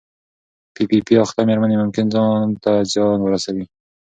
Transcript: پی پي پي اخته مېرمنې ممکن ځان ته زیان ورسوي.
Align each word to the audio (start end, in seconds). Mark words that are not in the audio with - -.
پی 0.73 0.83
پي 0.89 0.99
پي 1.07 1.13
اخته 1.23 1.41
مېرمنې 1.49 1.75
ممکن 1.81 2.05
ځان 2.13 2.47
ته 2.63 2.71
زیان 2.91 3.19
ورسوي. 3.21 3.65